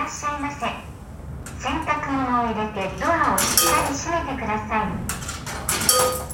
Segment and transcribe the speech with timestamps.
[0.00, 0.64] らっしゃいませ。
[1.62, 4.88] 洗濯物を入れてドアをしっかり閉めてくださ
[6.26, 6.29] い。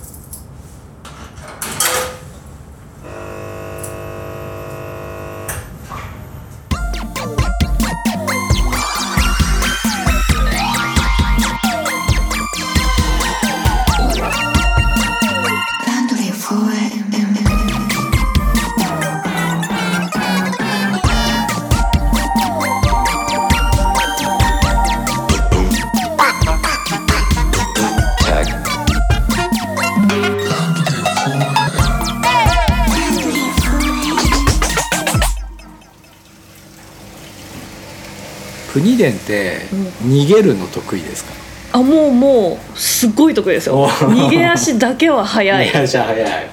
[38.97, 39.59] プニデンって
[40.03, 41.33] 逃げるの得意ですか、
[41.73, 43.77] あもうもうすごい得意ですよ。
[43.77, 45.67] お逃げ足だけは速い。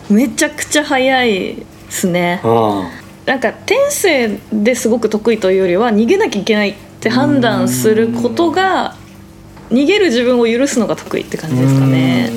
[0.10, 2.42] めちゃくちゃ速いですね。
[2.44, 2.88] うん。
[3.26, 8.96] なんか天性ですごく得意というよりは逃げなきゃいけないって判断することが
[9.70, 12.30] 逃げる自分を許すのが得意って感じですかね。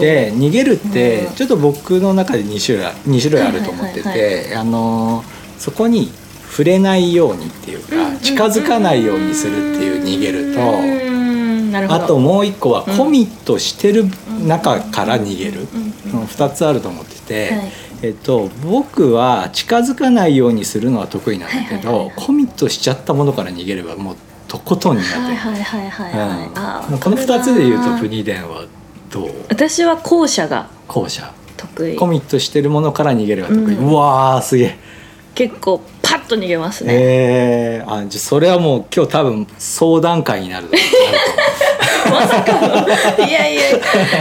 [0.00, 1.34] で逃げるってうん。
[1.34, 5.24] ちょっと僕の中で2種類二種類あると思ってはいはいてあの
[5.58, 6.12] そこに
[6.56, 14.04] 触れないようにっていうか近づかないようにするっていう逃げるうとあともう一個はコミットしてる
[14.46, 15.60] 中から逃げる。
[15.60, 17.72] うんその2つあると思ってて、はい。
[18.00, 24.16] えっと、僕は近づかないようにするのは得意なんだけどはいコミットしちゃったものから逃げればもう
[24.48, 25.10] とことん苦手。
[25.12, 28.64] この2つで言うとプニニデンは
[29.10, 29.30] どう？
[29.50, 31.96] 私は後者が後者得意。
[31.96, 34.78] コミットしてるものから逃げれば得意、ううんわーすげえ
[35.36, 40.68] 結構パッと逃げますね、えー、あじゃあそれはもう今日多分相談会になる
[43.18, 43.72] いやいやい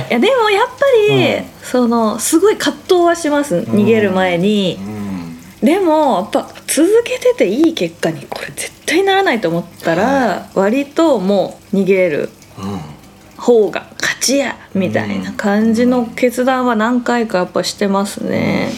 [0.10, 0.20] や。
[0.20, 1.46] でもやっぱり、うん。
[1.64, 3.58] そのすごい葛藤はします。
[3.58, 5.40] 逃げる前に、うん。
[5.62, 12.96] でもやっぱ続けてていい結果にこれ絶対ならないと思ったら、割ともう逃げるうん。
[13.38, 18.72] 方が勝ちやみたいな感じの決断は何回かやっぱしてますね。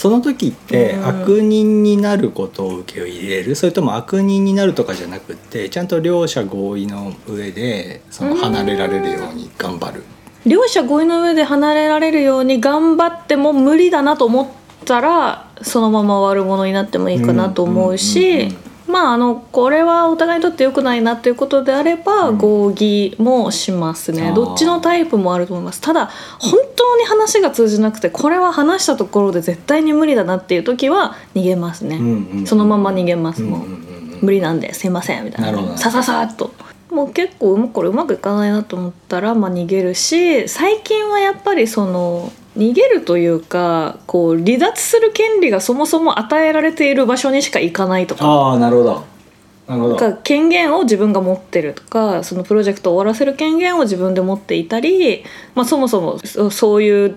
[0.00, 1.06] その時ってうん。
[1.08, 3.54] 悪人になることを受け入れる？
[3.54, 10.02] それとも悪人になるとかじゃなくってちゃんと両者合意の上でその離れられるように頑張る。
[10.46, 14.48] 両者合意の上で離れられるように頑張っても無理だなと思っ
[14.86, 18.56] たらそのまま悪者になってもいいかなと思ううんうんしうん
[18.90, 22.38] まああのこれはお互いにとって良くないなっていうことであればうん。
[22.38, 24.34] 合議もしますね、あー。
[24.34, 25.80] どっちのタイプもあると思います。
[25.82, 33.42] ただ本当に話が通じなくてこれは話したところで絶対に無理だなっていう時は逃げますね、うんうんそのまま逃げます。
[33.42, 33.90] もう、うんうんうんうん
[34.20, 36.52] 無理なんですいませんみたいなさささっと。
[36.90, 48.26] もう結構これうまくいかないなと思ったら、まあ、逃げるし最近はやっぱりその逃げるというかこう離脱する権利がそもそも与えられている場所にしか行かないとか。
[48.26, 49.04] ああなるほど
[49.70, 49.96] なるほど。
[49.96, 55.22] が権限を自分が持ってるとかそのプロジェクトを終わらせる権限を自分で持っていたり、
[55.54, 57.16] まあ、そもそもそそういう、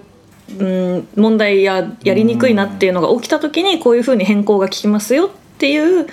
[0.59, 6.07] うん、問題ややりにくいなっていうのが起きた時にこういうふうに変更が効きますよっていう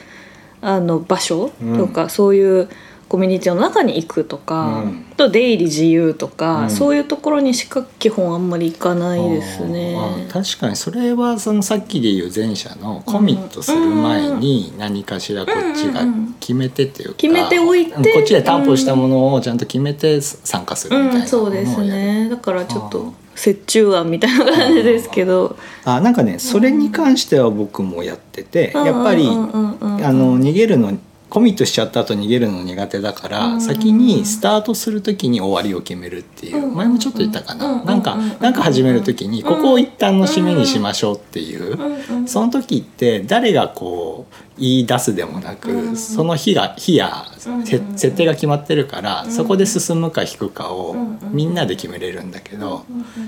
[0.63, 2.69] あの場所とか、そういう
[3.11, 5.05] コミュニティの中に行くとか、うん。
[5.17, 6.71] と出入り自由とか、うん。
[6.71, 9.97] そういうところにしか基本あんまり行かないですあね。
[9.99, 16.03] ー確かにそれはそのさっきで言う前者のコミットする前に何かしらこっちが
[16.39, 17.95] 決めてっていうか決めておいて。
[17.95, 18.03] うん。
[18.05, 22.29] こっちで担保したものをちゃんと決めて参加するみたいなうん、そうですね。
[22.31, 23.13] だからちょっと
[23.45, 25.57] 折衷案みたいな感じですけど。
[25.85, 30.97] あなんかねそれに関しては僕もやっててやっぱりあの逃げるの
[31.31, 33.61] コミットしちゃった後逃げるの苦手だから、うん。
[33.61, 36.75] 先にスタートする時に終わりを決めるっていう、うん。
[36.75, 37.85] 前もちょっと言ったかな、うん。
[37.87, 38.29] なんか、うん。
[38.41, 41.79] なんか始める時にここを一旦の締めにしましょうっていう、
[42.27, 45.97] その時って誰がこう言い出すでもなく、うん。
[45.97, 47.67] その日が日や、うん。
[47.67, 49.31] せ設定が決まってるから、ん。
[49.31, 51.19] そこで進むか引くかをうん。
[51.33, 52.85] みんなで決めれるんだけど、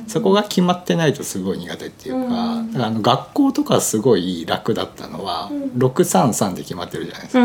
[0.07, 2.73] そこが決まってないとすごい苦手っていうか,、うん。
[2.73, 5.63] だからあの学校とかすごい楽だったのは、うん。
[5.79, 7.41] 633で決まってるじゃないですか。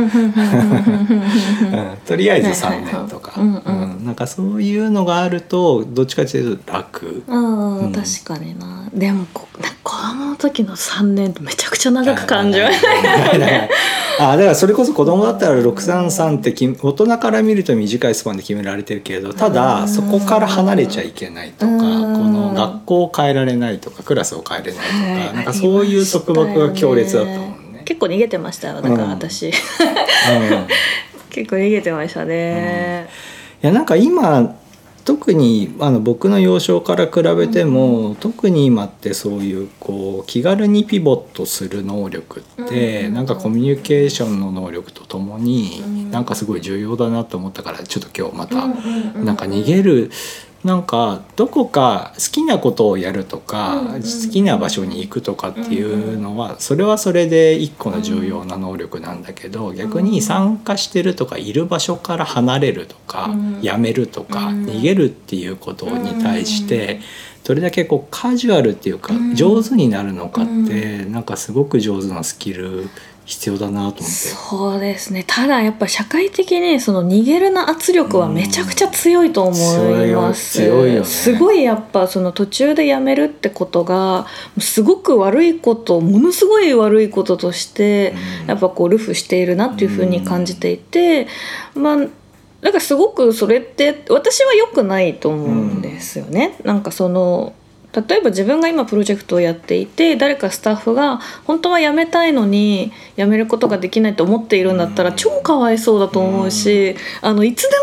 [2.06, 4.16] とりあえず3はいはいはい年とか、なん。
[4.16, 7.24] かそういうのがあるとどっちかというと楽。
[7.28, 7.78] うん。
[7.80, 7.92] うん。
[7.94, 9.48] 確かになでもこ
[9.84, 12.82] 子供の時の3年ってめちゃくちゃ長く感じます
[14.20, 22.34] あだからそれこそ子供だったら633ってき大人から見ると短いスパンで決められてるけどただそこから離れちゃいけないとかこうん。
[22.34, 25.28] の学校を変えられないとかクラスを変えれないとはい。
[25.28, 27.84] かなんかそういう束縛が強烈だったもんね。
[27.86, 29.10] 結構逃げてましたよだからうん。
[29.12, 29.54] 私、うん。
[31.30, 33.08] 結構逃げてましたね、
[33.62, 34.56] いやなんか今
[35.08, 43.14] 特にあの僕の幼少から比べても、特に今ってそういうこう気軽にピボットする能力って、うん。
[43.14, 46.12] なんかコミュニケーションの能力とともに、うん。
[46.12, 49.26] なんかすごい重要だなと思ったからちょっと今日またうんうんうん。
[49.26, 50.12] なんか逃げる
[50.64, 67.00] なんかどこか好きなことをやるとかうんうん好きな場所に行くとかっていうのはそれはそれで一個の重要な能力なんだけど逆に参加してるとかいる場所から離れるとかうんやめるとかうん逃げるっていうことに対して
[67.44, 72.90] どれだけこうカジュアルっていうかうん上手になるのかってなんかすごく上手なスキル
[73.28, 74.04] 必要だなと思って。
[74.06, 75.26] そうですね。
[75.28, 79.54] ただやっぱ社会的にその逃げるな圧力はめちゃくちゃ強いと思
[80.06, 81.06] います、強いよね。
[81.06, 84.28] すごいやっぱその途中でやめるってことが
[84.60, 88.48] すごく悪いことものすごい悪いこととしてうん。
[88.48, 91.28] やっぱこうルフしているなっていうふうに感じていて、
[91.76, 96.56] まあだからすごくそれって私は良くないと思うんですよね。
[96.64, 97.54] なんかその
[98.08, 105.16] 例えば自分が今プロジェクトをやっていて誰かスタッフが本当は辞めたいのに辞めることができないと思っているんだったらうん。
[105.16, 107.74] 超かわいそうだと思うし、あのいつでも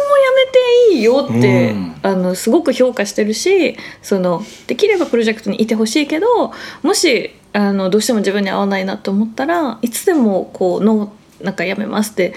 [0.90, 1.94] 辞めていいよって、うん。
[2.02, 6.52] あのすごく評価してるしそのできればプロジェクトにいてほしいけど
[6.82, 12.34] もしあのどうしても自分に合わないなと思ったらいつでもこうのなんか辞めますって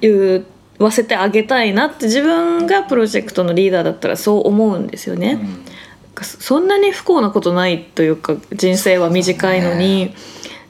[0.00, 0.44] 言
[0.78, 5.38] わせてあげたいなって自分がプロジェクトのリーダーだったらそう思うんですよね。
[6.20, 10.14] そそんなに不幸なことないというか人生は短いのに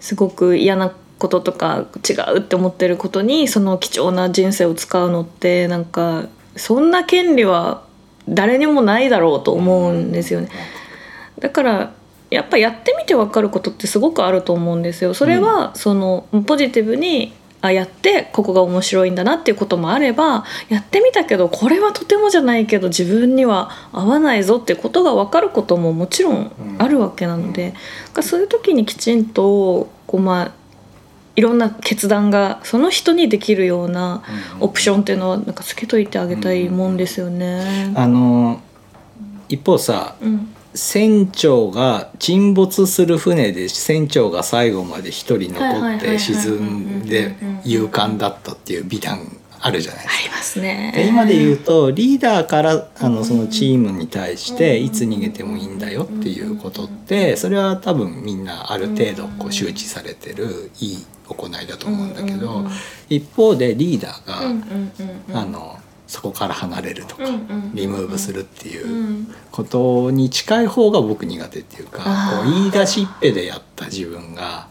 [0.01, 7.85] すごく嫌なこととか違うって思ってることにその貴重な人生を使うのってなんかそんな権利は
[8.29, 10.49] 誰にもないだろうと思うんですよね。
[11.39, 11.93] だから
[12.31, 15.13] やっぱやってみて分かることってすごくあると思うんですよ。
[15.15, 27.73] それはそのポジティブにあやってここが面白いんだなっていうこともあればやってみたけどこれはとてもじゃないけど自分には合わないぞってことが分かることももちろんあるわけなので、
[28.07, 30.53] なんかそういう時にきちんとこうまあ
[31.37, 34.23] いろんな決断がその人にできるような
[34.61, 37.93] オプションっていうのはなんかつけといてあげたいもんですよね。
[37.95, 38.61] あの
[39.49, 47.35] 一方さうん船長が沈没する船で船長が最後まで一人残って沈んで
[47.65, 49.21] 勇敢だったっていう美談
[49.61, 50.21] あるじゃないですか。
[50.21, 50.93] ありますね。
[50.95, 62.65] で今で言うとリーダーからあのそのチームに対していつ逃げてもいいんだよっていうことってそれは多分みんなある程度こう周知されてるいい行いだと思うんだけど
[63.09, 64.27] 一方でリーダー
[65.33, 65.79] があの
[66.13, 67.75] そこから離れるとかうんうん。
[67.75, 69.35] リムーブするっていううん。
[69.51, 72.43] ことに近い方が僕苦手っていうかあー。
[72.45, 74.69] こう言い出しっぺでやった自分が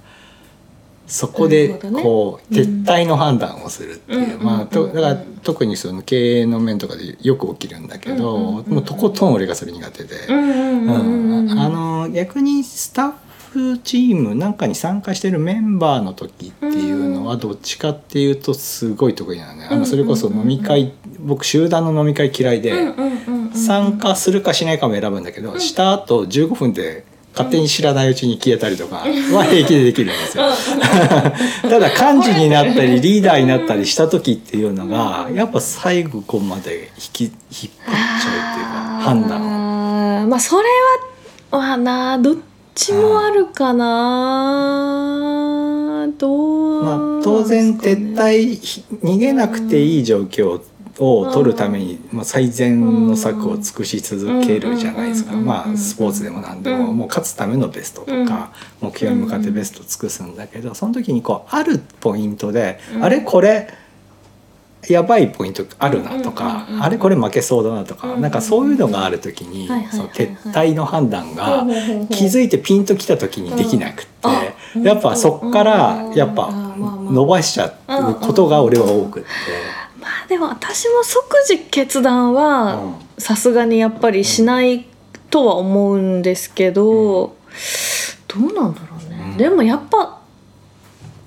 [1.07, 4.93] そこでこう撤退の判断をするっていう、うんまあとうん。
[4.93, 10.27] だから特にその経営の面とかでよく起きるんだけど、うんうんうんもうとことん俺がそれ苦手で。
[10.29, 11.59] うんうんうんうんうん。
[11.59, 13.13] あの逆にスタッ
[13.51, 19.67] フチームなんかに参加してるメンバーの時っていうのはどっちかっていうとすごい得意なのね。
[19.69, 22.73] あのそれこそ飲み会僕集団の飲み会嫌いで。
[23.53, 27.03] 参加するかしないかも選ぶんだけど、した後15分で
[27.33, 29.05] 勝手に知らないうちに消えたりとかは
[29.49, 30.43] 平気でできるんですよ。
[31.69, 38.71] ただ幹事になったりリーダーになったりした時っていうのがやっぱ最後まで引き引っ張っちゃうっていうか
[39.01, 40.63] 判断まあそれ
[41.51, 42.35] はまあなどっ
[42.75, 45.07] ちもあるかな。
[46.17, 50.59] どうまあ、当然撤退ひ逃げなくていい状況
[50.99, 55.45] を取るために、まあ、最善の策を尽くし続けるじゃないですか、うん。
[55.45, 56.97] まあ、スポーツでも何でも,、うん。
[56.97, 63.03] もう勝つためのベストとか、目標に向かってベストを尽くすんだけどその時にこうあるポイントで、うん。
[63.03, 63.73] あれこれ
[64.89, 71.65] やばいポイントあるなとか、あれこれ負けそうだなとか、うなんかそういうのがある時に、その撤退の判断が
[72.09, 74.27] 気づいてピンときた時にできなくって、
[74.75, 74.83] うん。
[74.83, 79.29] やっぱそっからうんやっぱ伸ばしちゃうことが俺は多くって。
[80.37, 84.85] まあでも私も即時決断はさすがにやっぱりしない
[85.29, 87.35] とは思うんですけど、
[88.27, 89.37] どうなんだろうね、うん。
[89.37, 90.21] でもやっぱ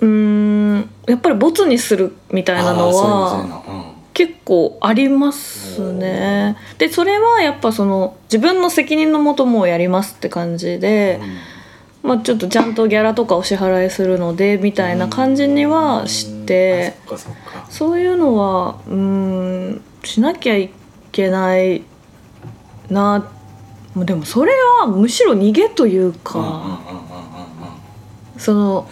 [0.00, 6.56] うーんやっぱりボツにするみたいなのはの結構ありますね。
[6.78, 11.20] でそれはやっぱその自分の責任のもともうやりますって感じで、
[12.04, 16.94] まあ、ちょっとちゃんとギャラとかお支払いするのでみたいな感じにはして。
[17.10, 20.70] あそういうのはうーんしなきゃい
[21.10, 21.82] けない
[22.90, 23.26] な。
[23.96, 26.80] でもそれはむしろ逃げというか、
[28.36, 28.88] その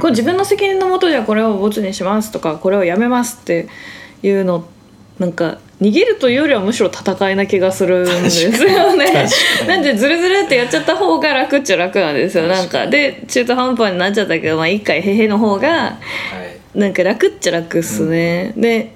[0.00, 3.68] これ自分の責任のもとじゃこれをボツにしますとかこれをやめますって
[4.22, 4.64] いうの
[5.18, 9.28] なんか逃げるというよりはむしろ戦いな気がするんですよね。
[9.68, 12.44] なんでズルズルってやっちゃった方が楽っちゃ楽なんですよ。
[12.44, 15.96] なんかで中途半端になっちゃったけどまあ一回へへの方がは
[16.74, 16.78] い。
[16.78, 18.92] なんか楽っちゃ楽っすね、で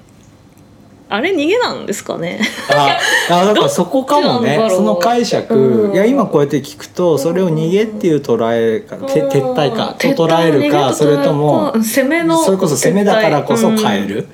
[1.09, 2.39] あれ逃げなんですかね？
[2.69, 2.97] あ
[3.29, 4.57] あだからそこかもね。
[4.69, 14.27] その解釈、うんいや今こうやって聞くとそれを逃げっていう捉えか、て撤退かと捉えるかそれとも攻めのそれこそ攻めだからこそ変える、る、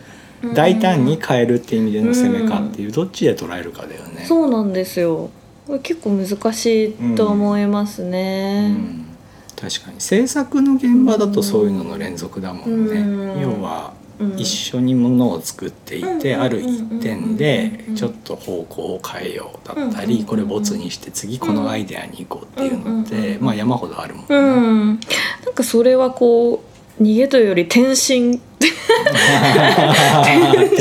[0.53, 4.25] 大胆に変えるっていう意味での攻めかっていうどっちで捉えるかだよね。
[4.25, 5.29] そうなんですよ。
[5.83, 9.05] 結構難しいと思いますうね、ん。
[9.55, 13.41] 確かに制作の現場だとそういうのの連続だもんね、うん。
[13.41, 14.39] 要はうん。
[14.39, 16.41] 一緒にものを作っていて、うん。
[16.41, 23.45] ある一点でうんちょっと方向を変えようだったり、うんこれボツにして次このアイデアに行こうっていうのって、うん。
[23.45, 24.35] まあ山ほどあるもんね。
[24.35, 28.39] うん、なんかそれはこう逃げというより転身。
[28.57, 28.79] 転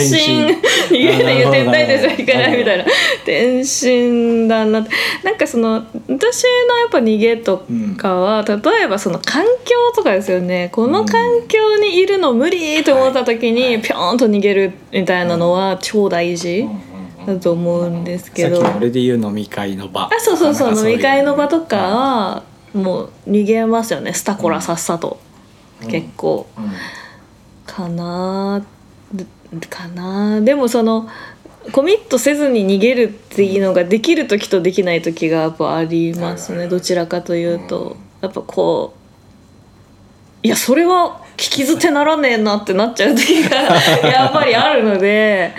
[0.03, 0.47] 身。
[0.89, 2.85] 逃げで言ってないでしょいけないみたいな。
[3.25, 4.87] 転身だな。
[5.23, 7.67] なんかその私のやっぱ逃げと
[7.99, 10.71] かは、例えばその環境とかですよね。
[10.73, 16.67] この環境にいるの無理と思った時にピョーンと逃げるみたいなのは超大事
[17.27, 18.63] だと思うんですけど。
[18.63, 20.05] さっきの俺で言う飲み会の場。
[20.05, 20.89] あそうそうそう。
[20.91, 22.43] 飲み会の場とかは
[22.73, 24.15] もう逃げますよね。
[24.15, 25.26] スタコラさっさと、うん
[25.87, 26.47] 結構。
[26.57, 26.73] うん。
[27.67, 29.69] かなー。
[29.69, 30.45] かなー。
[30.45, 31.09] でもその
[31.73, 36.69] コミットせずに逃げるっていうのができる時とできない時がやっぱありますね。
[36.69, 37.97] どちらかというと。
[38.21, 38.95] やっぱこ
[40.43, 43.57] ういやそれは聞き捨てならねえなってなっちゃう時が
[44.09, 45.55] やっぱりあるので。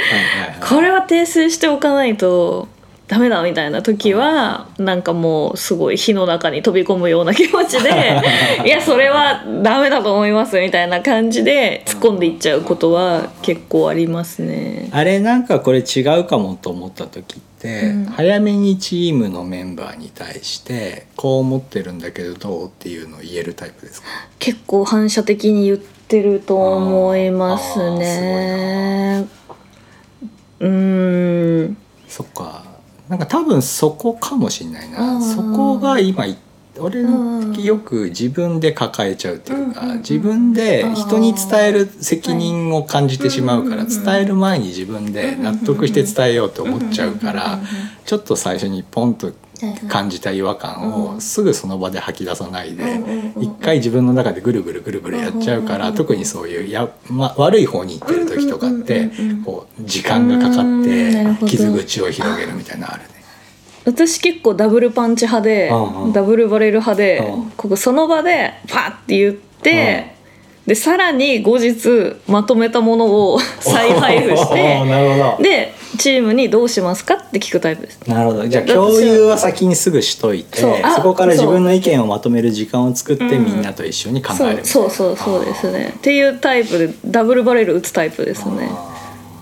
[0.68, 2.68] これは訂正しておかないと
[3.08, 7.90] ダメだみたいな時はなんかもうすごい火の中に飛び込むような気持ちで
[8.66, 14.90] いやそれはダメだと思いますみたいな感じで突っ込んでいっちゃうことは結構ありますね。
[14.92, 18.06] あれなんかこれ違うかもと思った時って、うん。
[18.08, 24.08] 早めにチームのメンバーに対してこう思ってるんだけどどうっていうのを言えるタイプですか？
[24.40, 29.26] 結構反射的に言ってると思いますね。
[30.60, 31.78] うーん。
[32.10, 32.64] そっか
[33.10, 36.38] なんか多分そこかもしんないな、うんそこが今い
[36.80, 47.60] 俺うんよく自分で抱えちゃうっていうか、うん自分で人に伝える責任を感じてしまうから、うん伝える前に自分で納得して伝えようと思っちゃうから、
[48.06, 49.32] ちょっと最初にポンと
[49.90, 52.84] 感じた違和感をすぐその場で吐き出さないで
[53.40, 59.10] 一回自分の中でぐるぐるぐるぐるやっちゃうから特にそういうや、ま、悪い方に行ってる時とかって
[59.46, 63.10] こう時間がかかって傷口を広げるみたいなのあるね。
[63.86, 66.14] 私結構ダブルパンチ派で、うんうん。
[66.14, 67.52] ダブルバレル派で、うん。
[67.52, 70.18] ここその場でパッて言って、
[70.68, 78.00] でさらに後日まとめたものを再配布してでチームにどうしますかって聞くタイプです。
[78.08, 78.48] なるほど。
[78.48, 80.62] じゃあ共有は先にすぐしといて
[80.96, 84.58] そこから自分の意見をまとめる時間を作ってうんみんなと一緒に考えそう。
[84.58, 85.94] るそうそうそうですね。
[85.98, 88.70] っていうタイプでダブルバレル打つタイプですね。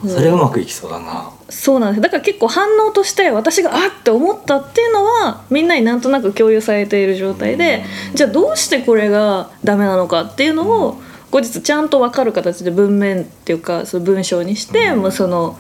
[0.08, 1.32] それうまくいきそうだな。
[1.50, 2.02] そうなんです。
[2.02, 7.84] だから結構反応として私があって思ったっていうのはみんなになんとなく共有されている状態で
[8.14, 15.58] じゃあどうしてこれがダメなのかっていうのを後日ちゃんと分かる形で文面っていうかその文章にして、もうその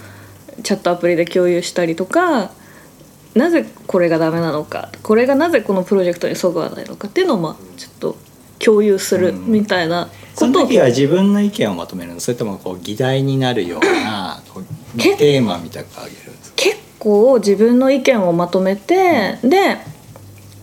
[0.63, 2.51] チャットアプリで共有したりとか
[3.35, 8.17] なぜこれがダメなのかこれがなぜこのプロジェクトにそぐわないのかっていうのをまあちょっと
[8.59, 10.15] 共有するみたいなこと。
[10.15, 12.19] をその時は自分の意見をまとめるの。
[12.19, 14.41] それともこう議題になるような
[14.97, 19.77] テーマみたくあげるんですか結構自分の意見をまとめて、で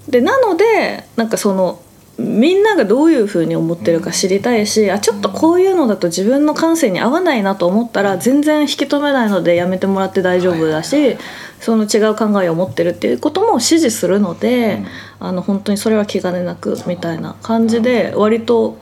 [0.09, 1.81] でなのでなんかその
[2.19, 11.16] みんながどういうふうに思ってるか知りたいし、あちょっとこういうのだと自分の感性に合わないなと思ったら全然引き止めないのでやめてもらって大丈夫だし、
[11.61, 14.85] その違う考えを持ってるっていうことも支持するので、
[15.21, 18.76] あの本当にそれは気兼ねなくみたいな感じで割と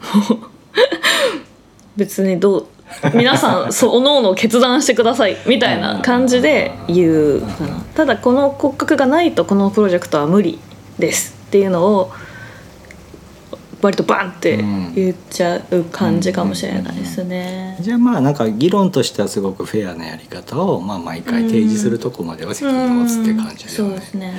[1.96, 2.66] 別にどう
[3.14, 7.82] 皆さん そおのおの決断してくださいみたいな感じで言うかな。
[7.94, 10.58] ただこの骨格がないとこのプロジェクトは無理
[10.98, 12.10] ですっていうのを
[13.84, 14.56] 割とバンって
[14.94, 17.76] 言っちゃう感じかもしれないですね。
[17.80, 24.00] じゃあまあなんか議論としてはすごくフェアなやり方をまあ毎回提示するとこまでは責任を持つって感じだよねそうで。
[24.00, 24.34] すね。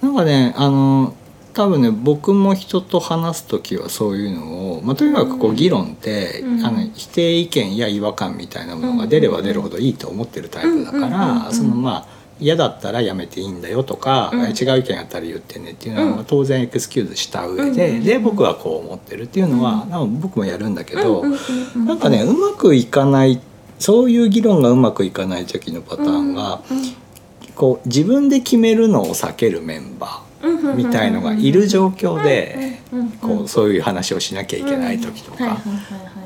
[0.00, 1.12] なんかねあの
[1.54, 14.40] 多分ね僕も人と話す時はそういうのを、まあ、とにかくこう議論って、うんあの否定意見や違和感みたいなものが出れば出るほどいいと思ってるタイプだからそのまあ嫌だったらやめていいんだよとか、うん。
[14.40, 16.24] 違う意見あったら言ってねっていうのはうん。
[16.24, 20.14] 当然エクスキューズした上で、うんで僕はこう思ってるっていうのは、なん。
[20.14, 23.40] か僕もやるんだけど、うなんかねうまくいかない
[23.78, 26.62] そういう議論がうまくいかない時のパターンは、
[27.54, 32.80] こう自分で決めるのを避けるメンバーみたいのがいる状況で
[33.20, 35.58] こうそういう話をしなきゃいけない時とか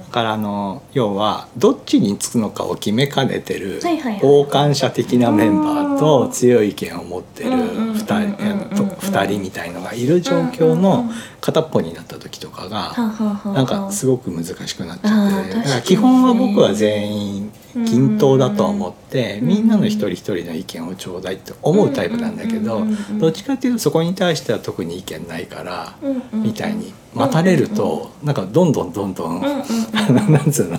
[0.08, 3.80] からあの要はどっちにつくのかを決めかねてる
[4.20, 7.96] 傍観者的なメンバーと強い意見を持ってるうんうん
[8.40, 11.10] うんうん2人みたいのがいる状況の
[11.40, 17.37] 片っぽになった時とかはがなんかすごく難しくなっちゃってだから基本は僕は全員
[17.86, 19.48] 均等だとは思ってうん。
[19.48, 22.82] みんなの一人一人の意見をちょうだいって思うタイプなんだけど
[23.18, 25.94] どっちかっていうとそこに対しては特に意見ないから
[26.32, 30.78] みたいに待たれるとなんかどんどんどんどんなんつうの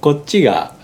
[0.00, 0.74] こっちが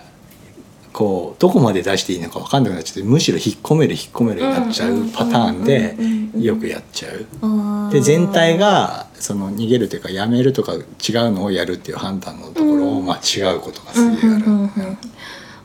[0.92, 5.96] こうどこまで出していいのか分かんなくなっちゃってむしろ引っ込める引っ込めるになっちゃうパターンで
[6.38, 7.90] よくやっちゃう。
[7.90, 10.84] で全体がその逃げるというかやめるとか違う
[11.32, 14.44] のをやるっていう判断のところを間違うことがすげえある。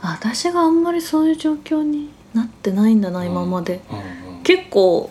[0.01, 4.04] 私があんまりそういう状況になってないんだな今まで、うんうん
[4.44, 5.10] 結構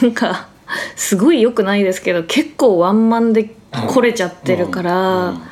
[0.00, 0.48] なんか
[0.96, 3.54] すごい良くないですけど結構ワンマンで
[3.88, 5.42] 来れちゃってるから、うん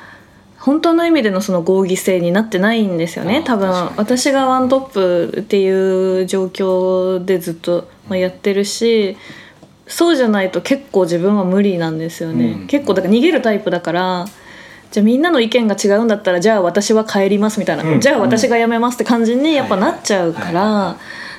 [0.59, 3.71] 本当の意味でのその合議制になってないんですよね多分。
[3.97, 9.17] 私がワントップっていう状況でずっとまあやってるし
[9.87, 12.67] そうじゃないと結構自分は無理なんですよね、うん。
[12.67, 14.27] 結構だから逃げるタイプだから
[14.90, 18.00] じゃあみんなの意見が違うんだったらじゃあ私は帰りますみたいな、うん。
[18.00, 20.64] じゃあ私が辞めますって感じにやっぱなっちゃうかはいはい。
[20.64, 20.97] は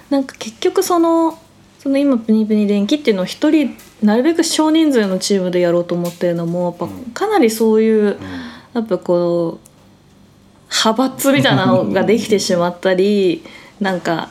[0.10, 0.14] い。
[0.14, 1.38] なんか結局その
[1.80, 8.18] その今プニプニ電気っていうのを一人なるべく少人数のチームでやろうと思ってるのもやっぱかなりそういう
[8.74, 9.70] やっぱこう
[10.72, 13.44] 派閥みたいなのができてしまったり
[13.80, 14.30] なんか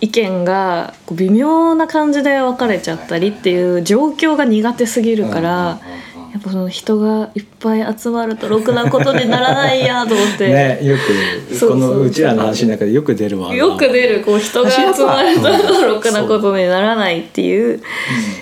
[0.00, 5.80] 意見が微妙な感じで分かれちゃったりっていう状況が苦手すぎるから。
[6.40, 17.82] やっぱその人がいっぱい集まるとろくなことにならないやと思って、ねよくこのうちらの話の中でよく出るわよく出るこう人が集まるとろくなことにならないっていう。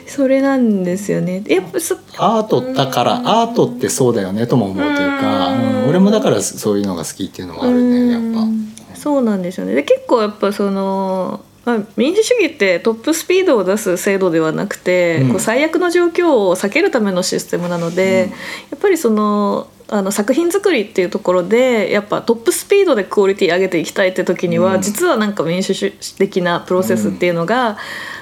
[0.06, 1.42] それなんですよね。
[1.46, 5.82] やっぱそアートだからアートってそうだよねとも思うというか、うん。
[5.82, 5.88] うん。
[5.90, 8.40] 俺もだからそういうのが好きっていうのもあるねやっぱ。
[8.40, 8.74] うん。
[8.94, 9.74] そうなんですよね。
[9.74, 15.28] で結構やっぱその、まあ、民主主義ってトップスピードを出す制度ではなくて、うん。
[15.32, 18.30] こう最悪の状況を避けるためのシステムなので、うん。
[18.30, 18.36] や
[18.76, 24.80] っぱりそのあの作品作りっていうところでやっぱトップスピードでクオリティ上げていきたいって時には、うん。
[24.80, 27.76] 実はなんか民主主義的なプロセスっていうのが、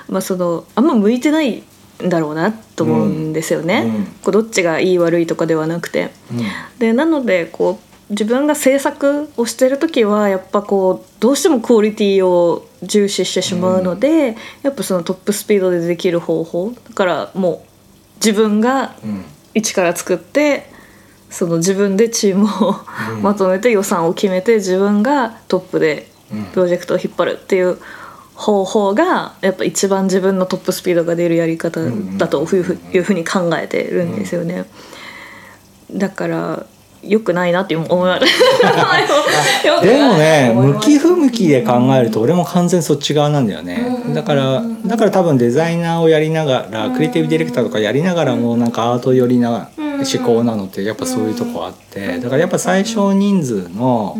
[0.08, 1.62] まあ、そのあんま向いてない
[2.02, 3.84] んだろうなと思うんですよね。
[3.86, 4.04] うん。
[4.24, 6.10] こうどっちがいい悪いとかではなくて。
[6.32, 6.40] うん。
[6.80, 17.60] でなのでこう自分が制作をしてる時はやっぱこうどうしてもクオリティを重視してしまうので、やっぱそのトップスピードでできる方法だからもう
[18.16, 19.24] 自分がうん。
[19.54, 20.70] 一から作って
[21.30, 22.76] その自分でチームを
[23.16, 23.22] うん。
[23.22, 26.44] まとめて予算を決めて自分がトップでうん。
[26.44, 27.78] プロジェクトを引っ張るっていう
[28.34, 31.80] 方法がやっぱ一番自分のトップスピードが出るやり方
[32.18, 34.66] だというふういうふうに考えてるんですよね。
[35.90, 36.66] だから
[37.02, 38.26] 良くないなって思いまし
[38.62, 38.66] た。
[39.66, 39.96] 良くない。
[39.96, 44.02] でもね向き不向きで考えると俺も完全そっち側なんだよね。
[44.14, 52.18] だからだから多分デザイナーをやりながらクリエイティブディレクターとかやりながらもなんかアート寄りな思考なのってやっぱそういうとこあって。
[52.18, 54.16] だからやっぱ最小人数の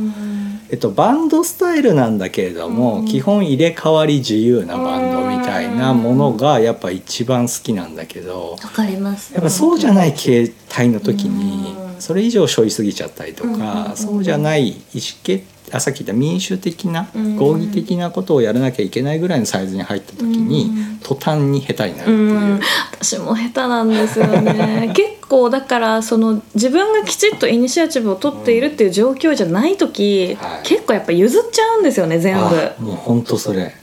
[0.69, 9.33] えっと、バンドスタイルなんだけれども、基本入れ替わり自由なバンドみたいなものがやっぱ一番好きなんだけどわかります。
[9.33, 13.97] やっぱそうじゃない形態の時にうんそれ以上背負いすぎちゃったりとうんうんかうん。
[13.97, 14.81] そうじゃない意思
[15.23, 17.37] 決あさっき言った民主的なうん。
[17.37, 20.99] 合議的なことをやらなきゃいけないぐらいのサイズに入った時にうん。
[21.03, 22.35] 途端に下手になるってう、いう。
[22.57, 22.61] ん。
[22.93, 24.93] 私も下手なんですよね。
[24.95, 30.67] 結構だからその自分がきちっとイニシアチブを取っているっていう状況じゃない時、はい。
[30.69, 32.41] 結構やっぱ譲っちゃうんですよね全部。
[32.43, 33.75] ああもう本当それ。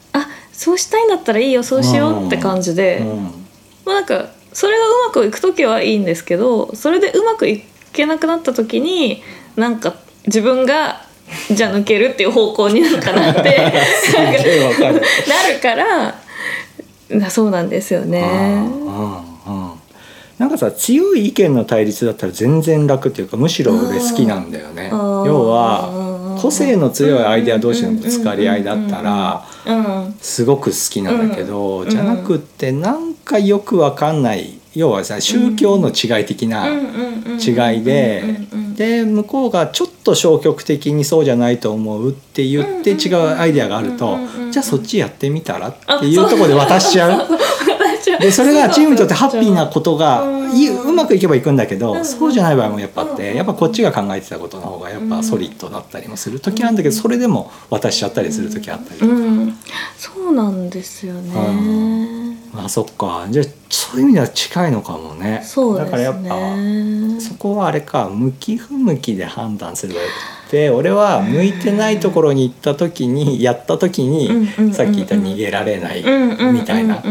[0.54, 3.24] そうしたいんだったらいいよそうしようって感じで、うん。
[3.86, 9.24] まあなんかそれがうまくいく時はいいんですけどそれでうまくいけなくなった時に
[9.56, 11.02] なんか自分が
[11.52, 13.42] じゃあ抜けるっていう方向になんかなって。
[14.14, 14.32] な
[15.50, 16.16] るから
[17.10, 18.24] なそうなんですよね。
[20.40, 24.90] なんかさ強い意見の対立だったら全然楽っていうかむしろ俺好きなんだよね。
[24.92, 30.16] 要は個性の強いアイデア同士のぶつかり合いだったらうん。
[30.20, 38.24] すごく好きなんだけど、うんじゃなくってなんかよくわかんない要はさ宗教の違い的な違いで
[38.76, 44.18] で向こうがちょっと消極的にそうじゃないと思うって言って違うアイデアがあると
[44.52, 47.28] じゃあそっちやってみたらっていうところで渡しちゃう。
[48.20, 59.12] でそれがチームにとってハッピーなことがうまくいけばいくんだけどそうじゃない場合もやっぱあってやっぱこっちが考えてたことの方がやっぱソリッドだったりもする時あるんだけどそれでも渡しちゃったりする時あったりとか。
[59.12, 59.58] うん、
[59.98, 62.33] そうなんですよね。
[62.56, 63.26] あそっか。
[63.30, 65.42] じゃあそういう意味では近いのかもね。
[65.44, 65.86] そうね。
[65.86, 66.30] だからやっぱ
[67.20, 70.08] そこはあれか向き不向きで判断すればよ
[70.48, 74.74] くて俺は向いてないところに行った時にやった時にうんうんうんうん。
[74.74, 76.04] さっき言った逃げられない
[76.54, 77.02] みたいなこ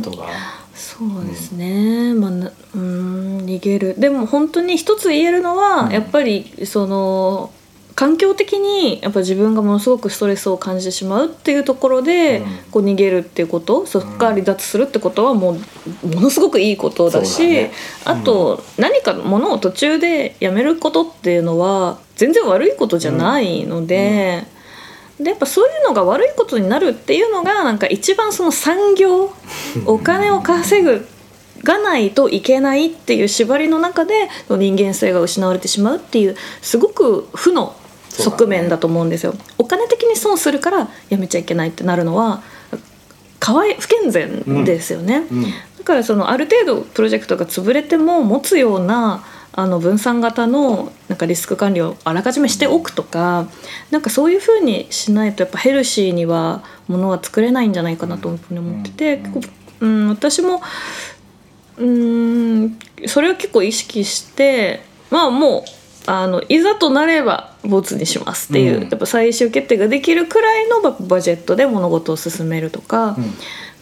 [0.00, 0.28] とが。
[0.74, 3.94] そうですね、まあなうん逃げる。
[3.98, 5.92] でも本当に一つ言えるのは、うん。
[5.92, 7.50] やっぱりその
[7.98, 12.46] 環境的にやっぱ自分がものすごくストレスを感じてしまうっていうところで、うん。
[12.70, 15.58] こう逃げるっていうことそこから離脱するってことはも
[16.04, 17.72] うものすごくいいことだしそうだね。
[18.04, 24.44] あと、何かものを途中でやめることっていうのは全然悪いことじゃないので。
[25.18, 29.32] でやっぱそういうのが悪いことになるっていうのがなんか一番その産業
[29.84, 31.04] お金を稼ぐ
[31.64, 37.74] がないといけないっていう縛りの中で人間性が失われてしまうっていうすごく負の
[38.18, 39.34] 側面だと思うんですよ。
[39.58, 42.42] お金的に損するからやめちゃいけないってなるのは
[43.40, 45.26] かわい不健全ですよね。
[45.30, 45.44] うん
[45.78, 53.48] だからそのある程度プロジェクトが潰れても持つようなあの分散型のなんかリスク管理をあらかじめしておくとか
[53.90, 59.22] なんかそういうふうにしないとやっぱヘルシーにはものは作れないんじゃないかなと思ってて、
[59.80, 60.60] うん、私も
[61.78, 65.64] うんそれを結構意識してまあもう
[66.10, 68.88] あのいざとなればボツにしますっていう、うん。
[68.88, 73.16] やっぱ最終決定ができるくらいのババジェットで物事を進めるとか、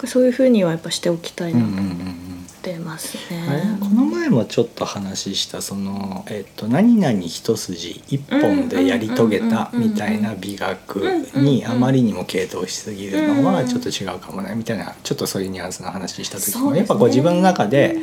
[0.04, 2.36] そういうふうにはやっぱしておきたいうんうなんと思うんうん。
[2.66, 3.64] ってますあれ？
[3.64, 3.78] ね。
[3.78, 10.96] この前もちょっと話したその、えっと何々一筋一本でやり遂げたみたいな美学
[11.36, 17.96] にあまりにも傾倒しすぎるのはちょっと違うかもねみたいなちょっとそういうニュアンスの話した時も、ねやっぱこう自分の中で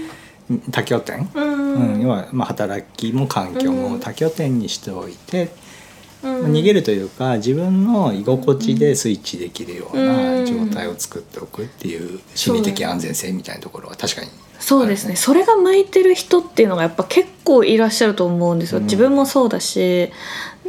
[0.72, 1.94] 多拠点、うん。
[1.96, 5.52] うん、要はまあ働きも環境も多拠点にしておいて、
[6.24, 6.54] うん。
[6.54, 14.30] 逃げるというか自分の居心地でスイッチできるような状態を作っておくっていう心理的安全性みたいなところは確かに
[14.60, 14.88] そう。
[14.88, 15.18] ですね。
[15.18, 18.84] それが向いてる人っていうのがやっぱ結構いらっしゃると思うんですよ、うん。
[18.86, 20.10] 自分もそうだし。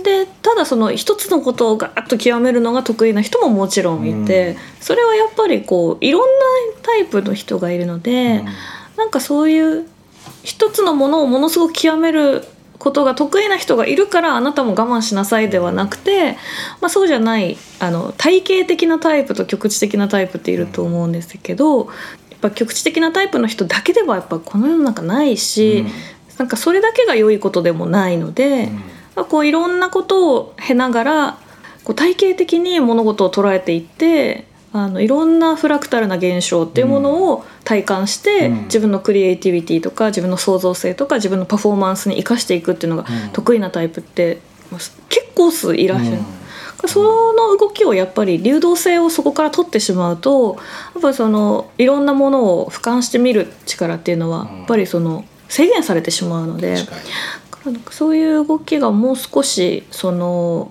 [0.02, 4.56] でただその一つのことをガーッと極めるのが得意な人ももちろんいて、うん。
[4.80, 6.26] それはやっぱりこういろんな
[6.82, 8.48] タイプの人がいるので、うん
[8.96, 9.86] なんかそういう
[10.42, 12.44] 一つのものをものすごく極める
[12.78, 16.32] ことが得意な人がいるからあなたも我慢しなさいではなくて、
[16.80, 21.92] まあ、そうじゃないあの体系的なタイプと局地的なタイプっていると思うんですけど、や
[22.36, 25.90] っぱ局地的なタイプの人だけではやっぱこの世の中ないし、うん。
[26.38, 28.68] なんかそれだけが良いことでもないので、
[29.14, 31.38] まあこういろんなことを経ながら
[31.84, 34.46] こう体系的に物事を捉えていって
[34.76, 44.40] あのいろんなフラクタルな現象っていうものを体感して、うん自分のクリエイティビティとか自分の創造性とか自分のパフォーマンスに生かしていくっていうのがうん得意なタイプって
[44.72, 46.16] まあ結構数いらっしゃる。
[46.16, 46.24] うん
[46.86, 50.58] その動きをやっぱり流動性をそこから取ってしまうと
[50.92, 56.76] やっぱりそのいろんなものを俯瞰して見る力っていうのはうんやっぱりその制限されてしまうので。
[57.90, 60.70] そういう動きがもう少しその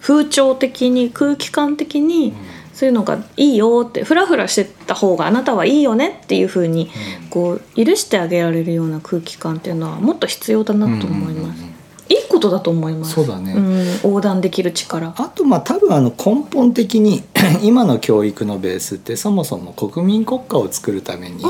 [0.00, 2.32] 風潮的に空気感的に
[2.72, 6.90] そういうのがいいよってフラフラしてた方があなたはいいよねっていう風に
[7.28, 11.70] こう許してあげられるような空気感っていうのはもっと必要だなと思います。
[12.10, 13.12] いいことだと思います。
[13.14, 15.14] そうだねん横断できる力。
[15.16, 17.22] あとまあ多分あの根本的に
[17.62, 21.44] 今の教育のベースってそもそも国民国家を作るために